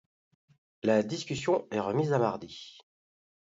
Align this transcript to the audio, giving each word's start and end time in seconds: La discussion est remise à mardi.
La 0.81 1.03
discussion 1.03 1.67
est 1.69 1.79
remise 1.79 2.11
à 2.11 2.17
mardi. 2.17 2.79